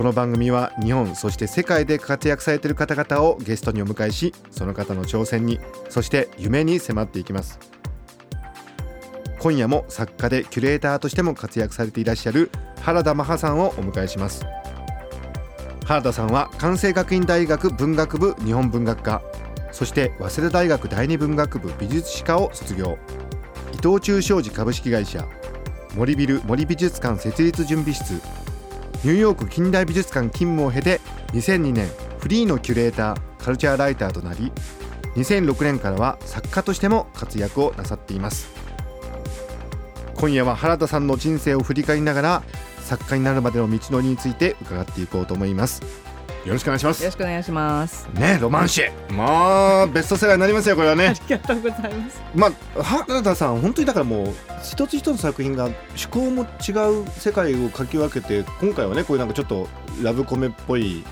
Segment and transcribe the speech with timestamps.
[0.00, 5.60] この番組は日本そして世界で活躍されている方々をゲストにお迎えしその方の挑戦に
[5.90, 7.58] そして夢に迫っていきます。
[9.40, 12.50] 今夜も作家でキュレーターとしても活躍されていらっしゃる
[12.80, 14.46] 原田真帆さんをお迎えします。
[15.84, 19.20] 原田さんは関西学院大学文学部日本文学科
[19.70, 22.96] そして早稲田大学第二文学部美術史科を卒業。
[23.74, 25.28] 伊藤忠商事株式会社
[25.94, 28.39] 森ビル森美術館設立準備室。
[29.02, 31.00] ニューヨーク近代美術館勤務を経て
[31.32, 31.88] 2002年
[32.18, 34.52] フリーのキュレーターカルチャーライターとなり
[35.16, 38.50] 2006年からは作家としても活躍をなさっています。
[40.16, 42.42] 今夜は原田さんの人生を振り返りながら
[42.84, 45.80] 作家になるまでの道のりについて伺っていこうと思います。
[46.44, 48.08] よろしくお願いしますよろしくお願いします。
[48.14, 52.22] ねロマンシェまあベストセラーになりますよこれはねありがとうございます。
[52.34, 52.46] ま
[52.78, 59.68] あ原田さん本当にだからもう一つ一つの作品が趣向も違う世界を描き分けて今回はねこういうなんかちょっと
[60.02, 61.04] ラブコメっぽい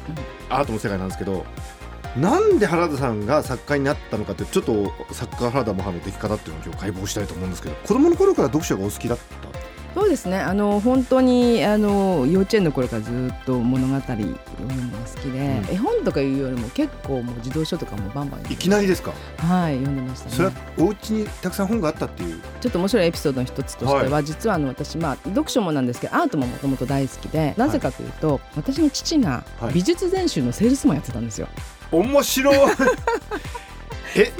[0.48, 1.44] アートの世界なんですけど
[2.16, 9.48] なんで原田さんが作家になったのかってちょっと作家原田真帆の出来方っていうのを今日解剖したいと思うんですけど子供の頃から読書がお好きだった？
[9.98, 10.38] そうですね。
[10.38, 15.74] あの本当にあの幼稚園の頃からずっと物語を読むのが好きで、うん。
[15.74, 19.12] 絵本とかいうよりも結構もう児童書とかもバンバンいきなりですか？
[19.38, 20.34] はい読んでましたね。
[20.36, 22.40] それはお家にたくさん本があったっていう？
[22.60, 29.74] ちょっと面白いエピソードの一つとしては、実はあの私まあ読書もなんですけどアートももともと大好きで、なぜかというと私の父がはい。
[29.74, 31.48] 美術全集のセールスマンやってたんですよ。
[31.90, 32.58] 面白い
[34.18, 34.32] え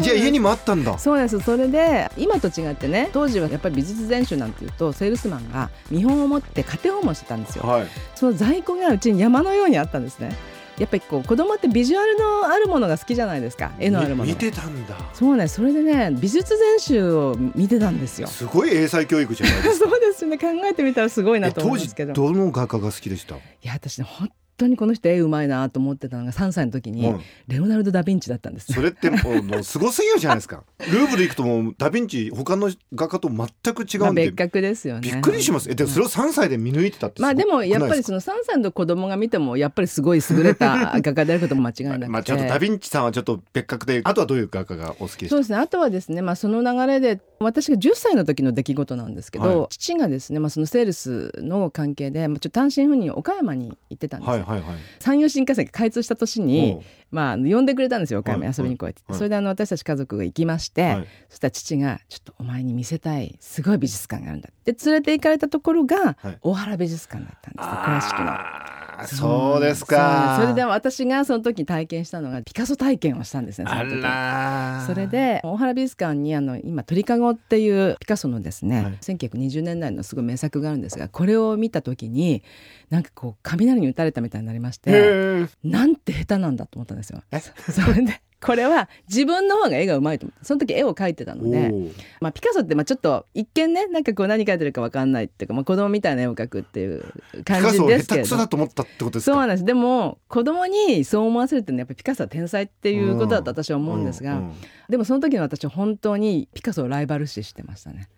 [0.00, 0.98] じゃあ家にもあったんだ。
[0.98, 1.40] そうです。
[1.40, 7.66] それで今と違ってね当時はやっぱり美術全集なんていうとセールスマンが見本を持って家庭訪問してたんですよ。
[7.66, 7.86] はい。
[8.14, 10.36] その在庫がうちに山のようにあったんですね。
[10.78, 13.72] やっぱりこう子供ってビジュアルのあるものが好きじゃないですか。
[13.78, 14.24] 絵のあるもの。
[14.24, 14.96] 見がてたんだ。
[15.12, 18.28] そうねそれでね美術全集を見てたんですよ。
[18.28, 19.86] すごい英才教育じゃないですか。
[19.90, 20.38] そうですね。
[20.38, 22.14] 考えてみたらすごいなと思うんですけど。
[22.14, 27.20] どの画家が好きでした、いや私ね本当にこの人絵うまいなと思ってたのが3歳の時に、うん。
[27.48, 30.64] レオナルド・ダ・ヴィンチだったんですそれってもうすごすぎるじゃないですか。
[30.78, 35.00] ルーブル行くともうダ・ヴィンチ他の画家と全く違まあ、うんで、別格ですよね。
[35.00, 35.70] びっくりします。
[35.70, 45.58] えでもそれを3歳で見抜いてたまあでもやっぱりその3歳の子供が見てもやっぱりすごい優れた 画家であることも間違いなくて、まあちょっとダ・ヴィンチさんはちょっと別格であとはどういう画家がお好きでしたそうですね。
[45.58, 49.68] あとはですね、まあ、その流れで私が10歳の時の出来事なんですけど、はい。
[49.70, 54.76] 父がですね、まあ、そのセールスの関係で、まあ、ちょっと単身赴任岡山に行ってたんですよ、はいはいはい。
[54.98, 56.80] 山陽新幹線が開通した年に、
[57.10, 59.18] まあ、呼んでくれたんですよ岡山に遊びに来いって、はい。
[59.18, 61.08] それであの私たち家族が行きまして、はい。
[61.28, 66.38] そしたら父が「ちょっとお前に見せたいすごい美術館があるんだ」で連れて行かれたところが、はい。
[66.42, 68.81] 大原美術館だったんですね倉敷の。
[69.06, 69.60] そう。
[69.62, 70.38] ですか。
[70.40, 78.92] それで私がその時に体験したのがピカソ体験をしたんですねそのあそれで大原美術館にあの今鳥かごっていうピカソのですね、はい。
[79.00, 82.42] 1920年代のすごい名作があるんですがこれを見た時に
[82.90, 87.22] なんかこう雷に打たれたみたいになりましてなんて下手なんだと思ったんですよ。
[87.30, 87.40] え？
[87.40, 87.52] そ
[87.92, 91.72] れでこれは自分の方が絵がうまいと思ってその時絵を描いてたので、
[92.20, 97.04] まあ、ピカソってまあちょっと一見ねなんかこう何描いてるか分かんないっていうか、まあ、子供みたいな絵を描くっていう
[97.36, 99.32] ピ感じですけれど下手くそだと思ったってことですか？
[99.36, 99.64] そうなんです。
[99.64, 104.52] でも子供にそう思わせるっていうのはやっぱりピカソは天才っていうことだと私は思うんですが、うんうん
[104.88, 108.10] でもその時の私は本当にピカソをライバル視してましたね。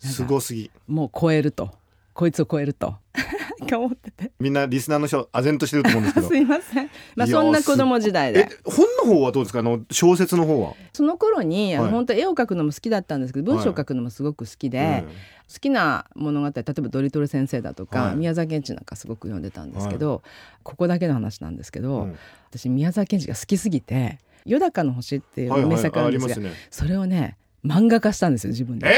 [0.00, 0.68] すごすぎ。
[0.88, 1.70] もう超えると。
[2.14, 2.96] こいつを超えると
[3.76, 4.32] 思ってて。
[4.40, 6.28] みんなリスナーの人唖然としてると思うんですけど。
[6.28, 6.90] すいません。
[7.16, 9.60] まあそんな子供時代えで本の方はどうですか？
[9.60, 11.90] あの小説の方は、その頃に、はい。
[11.90, 15.04] 本当絵を描くのも好きだったんですけど文章を書くのもすごく好きで、
[15.52, 18.16] 好きな物語例えばドリトル先生だとか、はい。
[18.16, 20.22] 宮沢賢治なんかすごく読んでたんですけど、
[20.62, 22.16] ここだけの話なんですけど、うん。
[22.50, 26.60] 私宮沢賢治が好きすぎて「よだかの星」っていうはいはい名作あるんですが、ありますね。
[26.70, 28.88] それをね漫画化したんですよ自分で。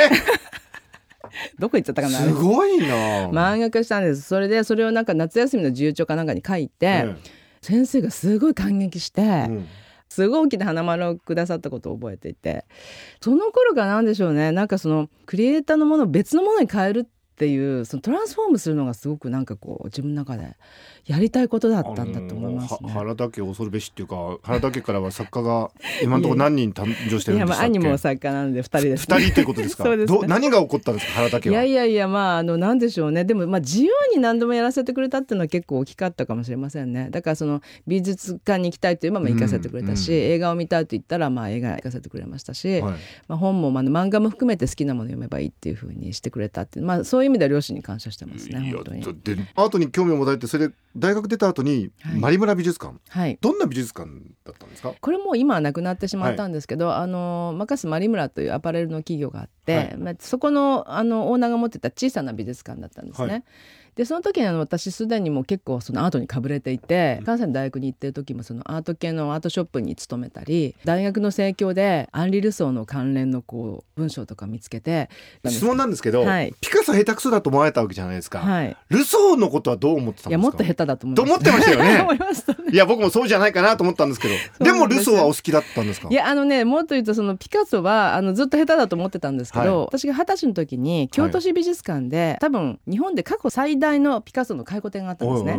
[1.25, 2.19] え どこ行っちゃったかな？
[2.19, 4.23] すごいな、漫画化したんです。
[4.23, 7.17] それでそれをなんか夏休みの自由帳かなんかに書いて、うん
[7.65, 9.69] 先生がすごい感激して、うん。
[10.09, 12.67] すごい大きな花丸をくださったことを覚えていて
[13.23, 14.53] その頃が何でしょうね。
[14.53, 17.07] なんかそのクリエイターのものを別のものに変えるっ
[17.43, 20.55] っていうそのトランスフォームするのがすごくなんかこう自分の中で
[21.07, 22.89] やりたいことだったんだと思いますね。
[22.89, 25.73] は原田家恐るべしっていうか原田家からは作家が
[26.05, 29.83] 今のところ何人誕生していやまあるんでしたっけ兄も作家なんで二人です、二人ということですか？
[29.83, 30.21] そうですね。
[30.21, 33.25] ど何が起こったんですか原田家いはやいやいやまああのなんでしょうね。
[33.25, 37.09] でもまあ自由に何でもやらせてくれたっていうのは結構大きかったかもしれませんね。
[37.11, 40.19] だからその美術館に行きたいというまま行かせてくれたし、うん。
[40.19, 42.93] 映画を見たいと言ったらまあ映画行かせてくれましたし、はい。
[43.27, 49.03] まあ、本もまあ漫画も含めて好きなもの読めばいいっていうふうにしてくれたっていうまあそういう意味では両親に感謝してますね本当に。
[49.55, 52.19] アートに興味を持たれてそれで大学出た後にはい。
[52.19, 53.39] マリムラ美術館、はい。
[53.41, 54.09] どんな美術館
[54.45, 54.95] だったんですか？
[55.01, 59.97] これもう今はなくなってしまったんですけど、あのマカスマリムラというアパレルの企業があって、はい。
[59.97, 63.29] まあ、そこのあのオーナーが持ってた小さな美術館だったんですね。
[63.29, 63.45] はい。
[63.95, 75.11] でその時にあの私すでにもう結構そのアートにかぶれていて関西の大学に行ってる時もそのアート系のアートショップに勤めたり大学の生協でアンリ・ルソーの関連のこう文章とか見つけて
[75.47, 76.55] 質問なんですけど、はい。
[76.63, 78.75] ピカソ下手くそだと思われたわけじゃないですか、はい。
[78.89, 80.31] ルソーのことはどう思ってたんですか？
[80.31, 82.01] いやもっと下手だと思いと思ってましたよね。
[82.09, 82.15] 思
[82.73, 86.09] いや僕もそうじゃないかなと思ったんですけどうでもルソーはお好きだったんですか？
[86.11, 95.59] いやあのねもっと言うとそのピカソはあのずっと下手だと思ってたんですけど、はい私が二十歳の時に京都市美術館で、多分日本で過去最大のピカソの回顧展があったんですね。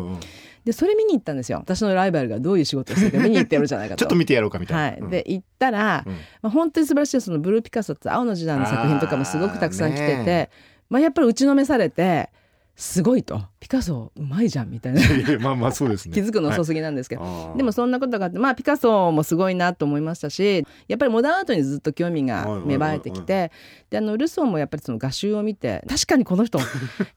[0.66, 1.60] でそれ見に行ったんですよ。
[1.60, 4.00] 私のライバルがどういう仕事をしてるか見に行ってるじゃないかと。
[4.04, 5.10] ちょっと見てやろうかみたいな、はい、うん。
[5.10, 6.14] で行ったら、うん。
[6.14, 10.50] まあ、本当に素晴らしいそのブルーピカソって青の時代の作品とかもすごくたくさん来てて、
[10.90, 12.30] まあ、やっぱり打ちのめされて
[12.76, 13.42] すごいと。
[13.60, 15.02] ピカソうまいじゃんみたいな。
[15.40, 16.14] まあまあそうですね。
[16.16, 16.66] 気づくの遅はい。
[16.66, 17.58] すぎなんですけど、あー。
[17.58, 23.52] でもそんなことがあってまあピカソもすごいなと思いましたしやっぱりモダンアートにずっと興味が芽生えてきて
[23.90, 26.66] であのルソーもやっぱりその画集を見て確かにこの人下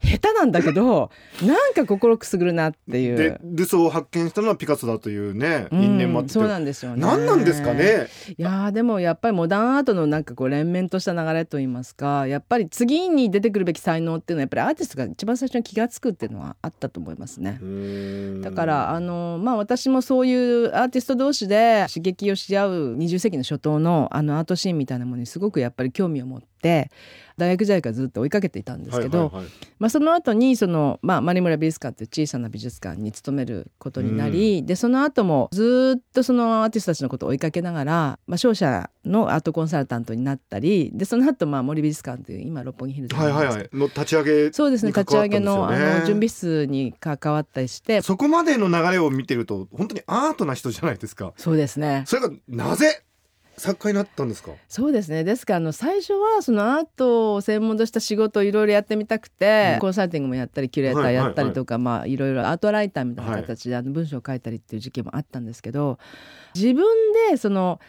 [0.01, 1.09] 手なんだけど
[1.43, 3.17] なんか心くすぐるなっていう。
[3.17, 3.39] で。
[3.43, 6.31] ルソーを発見したのはピカソだというねうん因縁もあって。
[6.31, 7.01] そうなんですよね。
[7.01, 8.07] 何なんですかね？
[8.37, 17.59] いやーでもやっぱりモダンアートのなんかこう連綿とした流れといいますかやっぱり次に出てくるべき才能っていうのはやっぱりアーティストが一番最初に気が付くっていうのはあったと思いますね。
[18.41, 26.91] だからあのまあ私もそういうアーティスト同士で刺激をし合う20世紀の初頭のあのアートシーンみたいなものにすごくやっぱり興味を持って
[27.37, 29.31] 大学時代からずっと追いかけていたんですけど、
[29.79, 43.69] まあ、その後にその、まあ、マリムラ美術館っていう小さな美術館に勤めることになり、でその後もずっとそのアーティストたちのことを追いかけながら、まあ、商社のアートコンサルタントになったりでその後まあ森美術館という今六本木ヒルズはいはいはい。
[43.73, 44.91] の立ち上げそうですね。
[44.91, 48.01] 立ち上げのあねの準備室に関わったりして。
[48.01, 51.33] そこまでの流れを見てると本当にアートな人じゃないですか。
[51.37, 52.03] そうですね。
[52.05, 53.03] それがなぜ
[53.57, 54.51] 作家になったんですか？
[54.69, 55.23] そうですね。
[55.23, 59.79] ですからあの最初はそのアートを専門とした仕事をいろいろやってみたくて、うん。
[59.79, 65.97] コンサルティングもやったりキュレーターやったりとか、まあいろいろアートライターみたいな形であの文章を書いたりっていう時期もあったんですけど
[66.53, 66.85] 自分
[67.31, 67.79] でその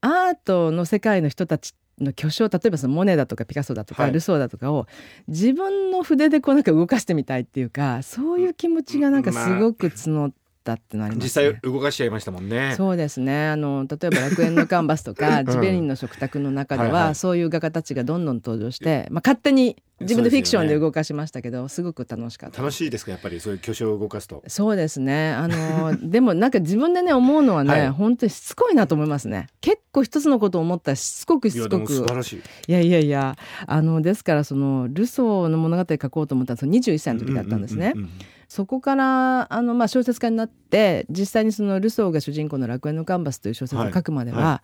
[0.00, 4.12] アートの世界の人たちの巨匠例えばそのモネだとかピカソだとか、はい。
[4.12, 4.86] ルソーだとかを
[5.26, 11.58] 自分の筆でこうなんか動かしてみたいっていうかそういう気持ちがなんかすごく募ったっていうのはあります実ね。
[11.62, 12.74] 際動かしちゃいましたもんね。
[12.76, 13.48] そうですね。
[13.48, 15.46] あの例えば楽園のカンバスとか、うん。
[15.46, 17.14] ジベリンの食卓の中でははいはい。
[17.14, 22.62] そういう画家たちがどんどん登場して、まあ、勝手に自分でフィクションで動かしましたけどすごく楽しかった。
[22.62, 24.42] 楽しいですかやっぱりそういう巨匠を動かすと。
[24.46, 25.30] そうですね。
[25.32, 27.88] あの でもなんか自分でね思うのはね、はい。
[27.90, 29.48] 本当にしつこいなと思いますね。
[29.60, 31.92] 結構一つのことを思ったらしつこくしつこく。
[31.92, 32.36] 素晴らしい。
[32.68, 33.36] いやいやいや。
[33.66, 37.92] あのですからそのルソーの物語書こうと思ったのは21歳の時だったんですね。
[37.94, 44.46] うんうんうんうんそこからあの、まあ、小説家になって実際にそのルソーが主人公の「楽園のカンバス」という小説を書くまでは、はい。
[44.46, 44.62] は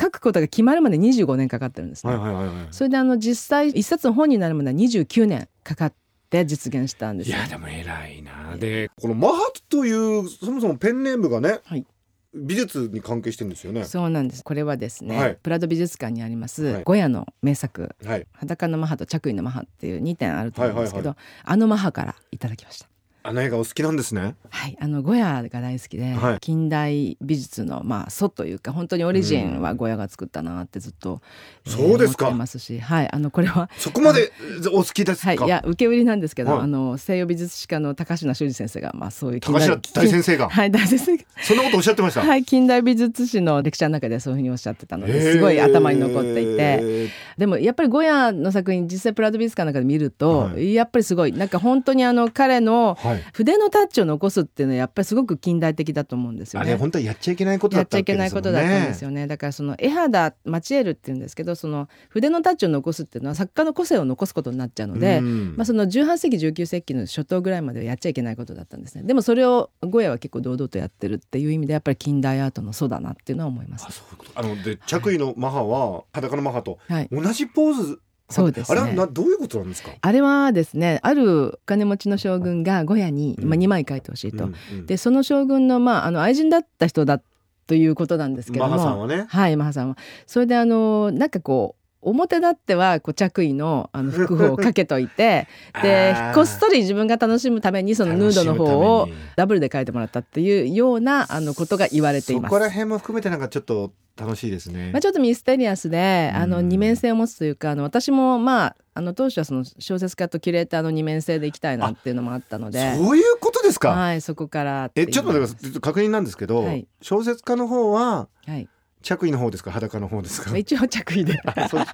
[0.00, 2.14] 書くことが決まるまで25年かかってるんですね。
[2.14, 2.66] はいはいはいはい。
[2.70, 5.94] それであの実際一冊の本になるまでは29年かかっ
[6.30, 7.30] て実現したんです。
[7.30, 8.56] よいやでも偉いな。
[8.56, 11.86] でこのマハトというそもそもペンネームがね、はい。
[12.34, 13.84] 美術に関係してるんですよね。
[13.84, 14.42] そうなんです。
[14.42, 15.38] これはですね、はい。
[15.42, 16.82] プラド美術館にあります、はい。
[16.84, 21.18] ゴヤの名作はい「裸のマハ」と「着衣のマハ」っていう2点あると思うんですけど、はい。
[21.44, 22.91] あのマハからいただきました。
[23.24, 24.34] あの映画お好きなんですね。
[24.50, 26.38] はい、あのゴヤが大好きで、はい。
[26.40, 31.22] 近代美術のまあ祖というか本当にオリジンはゴヤが作ったなってずっと、
[31.66, 32.26] えーそうですか。
[32.26, 34.32] 思ってますし、はい、あのこれはそこまで
[34.72, 36.60] お好きですか、はい、いや受け売りなんですけど、はい。
[36.62, 40.48] あの西洋美術史家の高階修司先生がまあそういう高階大先生が？
[40.48, 41.24] はい大先生が。
[41.42, 47.08] そんなことおっしゃってました、はい近代美術史のレクチャーの中でそういうふうにおっしゃってたのですごい頭に残っていて。
[47.38, 50.74] でもやっぱりゴヤの作品実際プラド美術館の中で見ると、はい。
[50.74, 56.70] やっぱりすごいなんか本当にあの彼のはい筆のタッチを残すっていうのはやっぱりすごく近代的だと思うんですよね。
[56.70, 59.26] あれ本当はやっちゃいけないことだやっちゃいけないことだったんですよね。
[59.26, 69.04] だからその絵肌マチエールっていうんですけどその筆のタッチを残すっていうのは作家の個性を残すことになっちゃうので、うんまあ、その18世紀19世紀の初頭ぐらいまではやっちゃいけないことだったんですね。
[69.04, 74.02] でもそれをゴヤは結構堂々とやってるっていう意味でやっぱり近代アートの祖だなっていうのは思います
[74.34, 74.42] あ。
[74.42, 78.80] ので着衣のマハは裸のマハとはい同じポーズそうですね。
[78.80, 79.90] あれはなどういうことなんですか？
[80.00, 83.48] あれはですねあるお金持ちの将軍がゴヤに、うん。
[83.48, 84.86] まあ、2枚書いてほしいと、うんうん。
[84.86, 87.20] でその将軍の,、まあ、あの愛人だった人だ
[87.66, 88.70] ということなんですけども。
[88.70, 89.26] マハさんはね。
[89.28, 89.96] はいマハさんは。
[90.26, 95.46] それであのなんかこう表立ってはこう着衣のあの服をかけといて
[95.82, 102.50] でこっそり自分が楽しむためにそのヌードの方をダブルで書いてもらったっていうようなあのことが言われています。
[102.50, 104.90] そこら辺も含めてなんかちょっと楽しいですね。
[104.92, 112.96] まあ、ちょっとミステリアスであのうん二面性を持つというかあの私もまああの当初はその小説家とキュレーターの二面性でいきたいなっていうのもあったので。
[112.96, 116.86] そういうことですか、はいそこからえちょっと確認なんですけど、はい。
[117.00, 118.68] 小説家の方ははい
[119.02, 119.70] 着衣の方ですか？
[119.70, 120.50] 裸の方ですか？
[120.50, 121.38] ま あ一応着衣で。
[121.68, 121.84] そう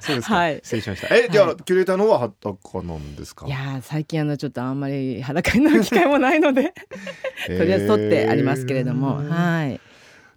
[0.00, 0.60] そうですか、はい。
[0.62, 1.14] 失礼しました。
[1.14, 1.56] えじゃあ、はい。
[1.64, 3.46] キュレーターの方は裸なんですか？
[3.46, 6.74] いやー最近あのちょっとあんまり裸になる機会もないので。
[7.46, 9.80] とりあえず取ってありますけれども、えーはい。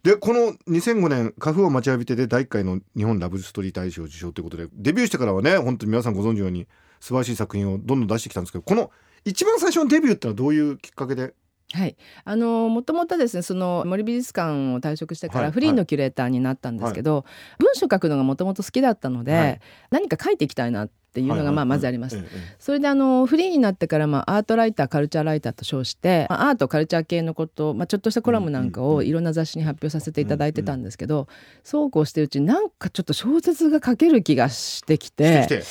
[0.03, 6.67] でこの2005年「花粉を待ちわびて」で第1回の日本ラブストーリー大賞受賞ということでデビューしてからはね本当に皆さんご存知のように
[7.01, 8.91] 素晴らしい作品をどんどん出してきたんですけどこの
[9.25, 11.33] 一番最初のデビューってのはどういうきっかけで
[11.71, 17.25] はい、あのもともとですねその森美術館を退職してかはいらフリーのキュレーターになったんですけど、
[17.59, 19.59] 文章書くのがもともと好きだったので、はい。
[19.91, 22.17] 何か書いていきたいなっていうのがまあまずあります。
[22.17, 28.97] えええそれであのフリーになってから、まあ、アートライターカルチャーライターと称して、まあアートカルチャー系のこと、まあ、ちょっとしたコラムなんかうんうんうん。
[28.97, 31.27] をいろんな雑誌に発表させていただいてたんですけど、
[31.63, 35.63] そうこうしてるうちになんかちょっと小説が書ける気がしてきえて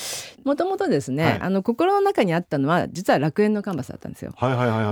[0.45, 1.40] もともとですね、はい。
[1.40, 4.33] あの心の中にあったのは実は楽園のカンバスだったんですよ。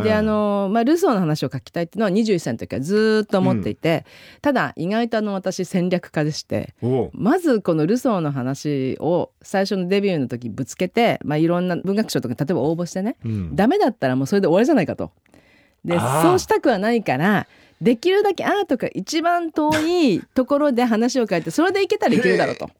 [0.03, 4.05] であの、まあ、ルソーの話を書きたいっていうのは21歳の時からずーっと思っていて、
[4.43, 6.75] ただ意外とあの私戦略家でして
[7.12, 13.57] まずこのルソーの話を最初のデビューの時ぶつけて、まあ、いろんな文学賞とか例えば応募してねうん。
[13.57, 15.11] ダメだったらもうそれで終わりじゃないかと。
[15.85, 17.47] でそうしたくはないから
[17.81, 22.71] できるだけアートが一番遠いところで話を書いてそれでいけたらいけるだろうと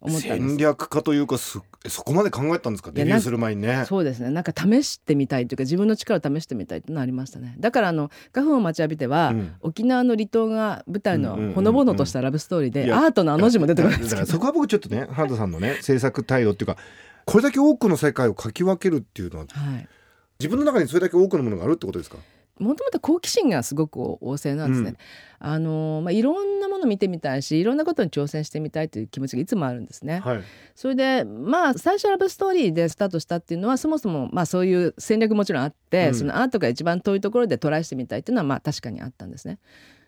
[0.00, 0.48] 思ったんです。
[0.48, 0.56] 戦。
[0.56, 2.90] 略家というかすそこまで考えたんですか？
[2.92, 3.84] デビューする前にね。
[3.86, 4.30] そうですね。
[4.30, 7.54] なんか試してみたいというか自分の力を試してみたいっていうのはありましたね。
[7.58, 9.52] だからあの「花粉を待ちわびては」うん。
[9.60, 16.76] 沖縄の離島が舞台のほのぼのとしたラブストーリーで、アートのあの字も出てくるんですけどそこは僕ちょっとね原田さんのね制作態度っていうか
[17.24, 19.88] これだけ多くの世界を書き分けるっていうのははい。
[20.40, 22.18] 自分の中にそれだけ多くのものがあるってことですか？
[22.60, 24.96] もともと好奇心がすごく旺盛なんですね、うん
[25.40, 30.20] あのまあ、いろんなもの見てみたいしいろんなことに挑戦してみたいという気持ちがいつもあるんですね。
[30.20, 30.42] はい
[30.74, 39.58] それでまあ最初ラブストーリーでスタートしたっていうのはそもそもまあそういう戦略もちろんあって、うんそのアートが一番遠いところでトライしてみたいっていうのはまあ確かにあったんですね。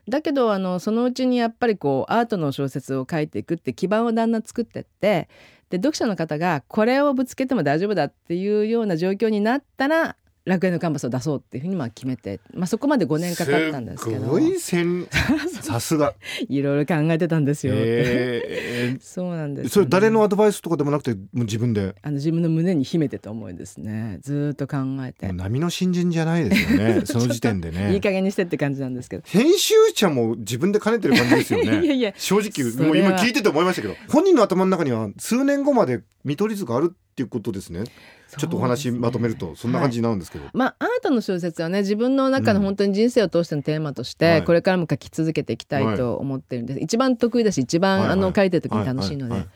[0.09, 5.29] だけどあのそのうちにやっぱりこうアートの小説を書いていくって基盤をだんだん作ってって
[5.69, 14.21] で読者の方がこれをぶつけても大丈夫だっていうような状況になったら楽園のカンバスを出そうっていうふうにまあ決めて、まあ、そこまで5年かかったんですけど。
[14.21, 15.07] すごい戦
[15.61, 16.15] さすが。
[16.49, 17.75] いろいろ考えてたんですよ。
[17.77, 21.95] え そうなんですよね、ーそれ誰のアドバイスとかでもなくてもう自分で？
[22.03, 24.19] あの自分の胸に秘めてた思いですね。
[24.23, 29.23] ずーっと考えて、波の新人じゃないですよね その時点でいいね加減にしてって感じなんですけど。
[29.27, 33.95] 編集者も自分で兼ねてる感じですよいやねいや正直もう今聞いてて思いましたけど。
[34.09, 37.85] 本人の頭の中には数年後まで見取り図があるっていうことですね
[38.37, 42.65] ちょっとお話まとめるとそんな感じになるんですけど、まあアートの小説はね自分の中のうん。
[42.67, 44.45] 本当に人生を通してのテーマとして、はい。
[44.45, 48.13] これからも書き続けていきたいと思ってるんです、一番得意だし一番、はいはい。
[48.13, 49.41] あの書いてる時に楽しいので、はい。
[49.41, 49.49] はい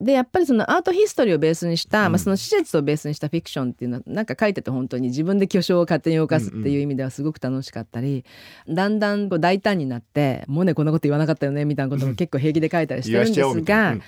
[0.00, 2.12] でやっぱりそのアートヒストリーをベースにした、うん。
[2.12, 8.24] まあ、その史実をベースにしたフィクションっていうのはなんか書いてて本当に自分で巨匠を勝手に動かすっていう意味ではすごく楽しかったり、
[8.68, 14.02] だんだんこう大胆になって「モネこんなこと言わなかったよね」みたいなことも結構平気で書いたりしてるんですが うんうん。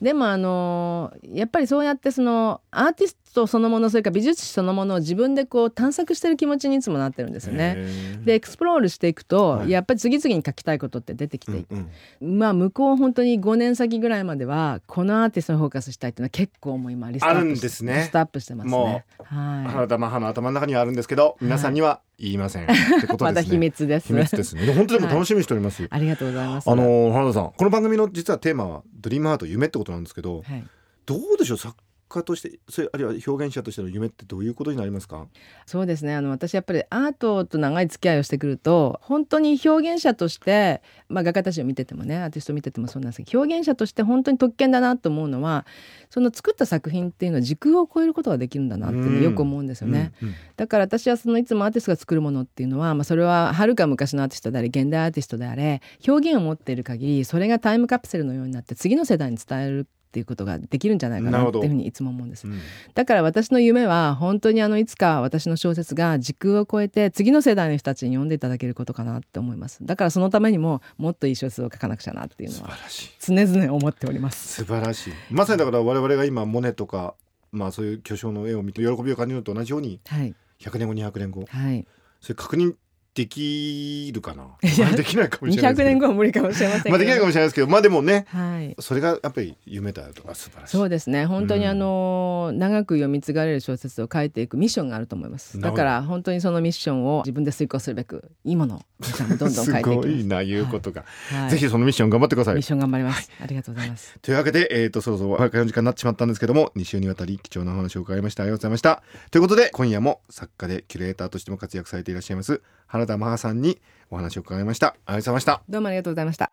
[0.00, 7.76] でもあのやっぱりそうやってそのアーティストそのものそれから美術史そのものを自分でこう探索してる気持ちにいつもなってるんですよね。
[8.24, 11.90] で explore していくと、はいやっぱり次々に書きたいことって出てきていて、うん
[12.22, 19.04] うんまあ向こう本当に5年先ぐらいまではこのアーティストにフォーカスしたいっていうのは結構もう今リストアップあるんですねリストアップしてますもね。
[19.18, 22.66] は原田マハの頭の中にはあるんですけど皆さんには言いません、っ
[23.00, 23.22] てこい。
[23.22, 24.06] まだとですね 秘密です。
[24.08, 26.70] 秘密ですねで本当でも楽しみにしております、ありがとうございます。
[26.70, 30.64] あの原田さんこの番組の実はテーマはドリームアート夢ってことなんですけどはい。
[31.06, 31.58] どうでしょう？
[31.58, 31.74] 作
[32.08, 35.26] 家としてそれあるいは表現者としての夢ってどういうことになりますか？
[35.66, 36.14] そうですね。
[36.14, 45.66] あの私やっぱりアートと長い付き合いをしてくると本当に表現者として、まあ、画家たちを見ててもねアーティストを見ててもそうなんですけど表現者として本当に特権だなと思うのは
[46.10, 50.12] その作った作品っていうのは時空を超えることができるんだなっていうのをよく思うんですよね。
[50.22, 50.34] うんうん。
[50.56, 62.46] だから私はそのいつもアーティストが作るものっていうのは、まあ、それははるか昔のアーティストであれ現代アーティストであれ表現を持っている限りそれがタイムカプセルのようになって次の世代に伝えるっっていうことができるんじゃないかなっていうふうにいつも思うんです。
[62.46, 62.60] うん。
[62.94, 69.84] だから私の夢は本当にあのいつか私の小説が時空を超えて次の世代の人たちに読んでいただけることかなって思います。
[69.84, 72.70] だからそのためにももっといい小説を書かなくちゃなっていうの素は
[73.18, 74.62] 常々思っております。
[74.62, 75.12] 素晴らしい。
[75.30, 77.16] まさにだから我々が今モネとか
[77.50, 80.32] まあそういう巨匠の絵を見て喜びを感じるのと同じようにはい。
[80.60, 81.44] 100年後200年後。
[81.48, 81.84] はい。
[82.20, 82.74] それ確認
[83.14, 84.46] できるかな？
[84.62, 85.84] できないかもしれない200ですけど。
[85.84, 90.76] 年後は無理かもしれませんまあできないかもしれないですけどまあでもねはいそれがやっぱり夢だとか素晴らしい。
[90.76, 91.26] そうですね。
[91.26, 91.70] 本当にうん。
[91.70, 95.60] あの、長く読み継がれる小説を書いていくミッションがあると思います。
[95.60, 98.82] だから本当にそのミッションを自分で遂行するべくいいものを
[99.28, 99.80] どんどん書いていきます。
[99.80, 101.50] すごいな言うことが、はい。
[101.50, 102.54] ぜひそのミッション頑張ってください。
[102.56, 104.18] ミッション頑張ります、ありがとうございます。
[104.20, 108.42] というわけで、えー、とそろそろお別れの時間になってしまったんですけども2週にわたり貴重なお話を伺いました。
[108.42, 109.02] ありがとうございました。
[109.30, 116.50] ということで今夜も作家でキュレーターとしても活躍されていらっしゃいます原田マハさんにお話を伺いましたありがとうございましたどうもありがとうございました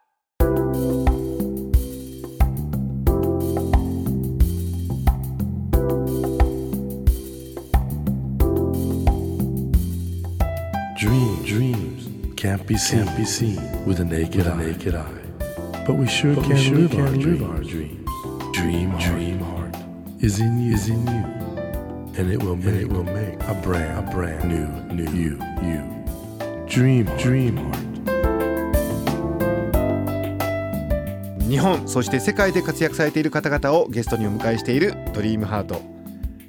[10.95, 14.55] Dream, dreams can't be seen, can't be seen with a naked, eye.
[14.57, 15.11] naked eye.
[15.85, 17.41] But we sure But can, we sure live, can our live dreams.
[17.43, 18.09] our dreams.
[18.53, 19.75] Dream, dream heart
[20.19, 21.23] is in you, is in you,
[22.17, 26.00] and it will make, it will make a brand, a brand new, new you, you.
[26.71, 27.59] Dream, dream.
[31.49, 35.81] 日本そして世界で活躍されている方々をゲストにお迎えしているドリームハート。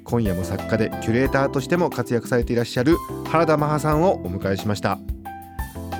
[0.05, 4.91] 今夜も作家でキュレーターとしても活躍されていらっしゃる原田マハさんをお迎えしました。
[4.93, 4.97] あ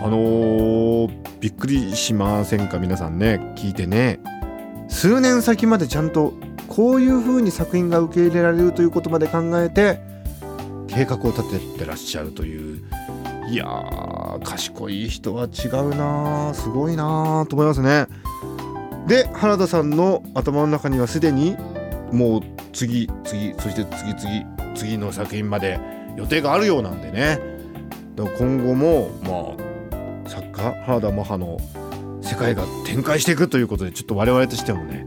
[0.08, 2.80] のー、びっくりしませんか？
[2.80, 3.54] 皆さんね。
[3.58, 4.22] 聞いてね。
[4.88, 6.34] 数年先までちゃんと
[6.70, 10.00] こういう風に作品が受け入れられるということまで考えて
[10.88, 12.86] 計画を立ててらっしゃるという
[13.50, 18.08] いやー賢い人は違うなーすごいなーと思いますね。
[19.08, 21.58] で原田さんの頭の中にはすでに
[22.12, 24.46] もう次次そして次次
[24.76, 25.80] 次の作品まで
[26.16, 27.40] 予定があるようなんでね。
[28.16, 29.66] だから今後もま
[30.26, 31.58] あ作家原田マハの
[32.22, 35.06] 世界が展開していくということでちょっと我々としてもね、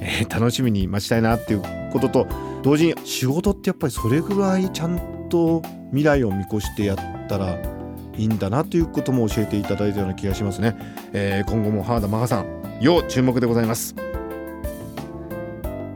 [0.00, 1.62] えー楽しみに待ちたいなっていう
[1.92, 2.26] ことと
[2.62, 7.58] 同時に仕事ってやっぱりそれぐらいちゃんと未来を見越してやったら
[8.16, 10.76] いいんだなということも教えていただいたような気がしますね、
[11.12, 12.46] えー今後も原田マハさん
[12.80, 13.94] 要注目でございます。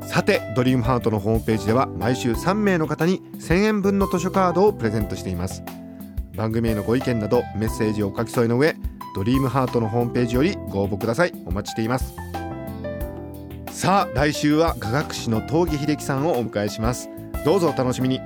[0.02, 5.62] さてドリームハートのホームページでは毎週3名の方に1000円分の図書カードをプレゼントしています。
[6.34, 8.76] 番組へのご意見などメッセージをお書き添えの上
[9.14, 11.32] ドリームハートのホームページよりご応募ください。
[11.44, 12.14] お待ちしています。
[13.70, 17.10] さあ来週は雅楽師の東儀秀樹さんをお迎えします。
[17.44, 18.20] どうぞお楽しみに。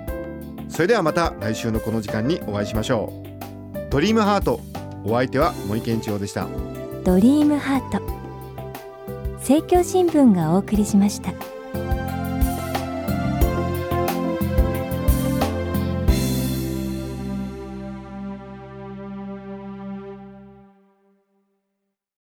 [0.68, 3.29] それではまた来週のこの時間にお会いしましょう。
[3.90, 4.60] ドリームハート。
[5.04, 6.46] お相手は森健一郎でした。
[7.02, 8.00] ドリームハート。
[9.38, 11.32] 政教新聞がお送りしました。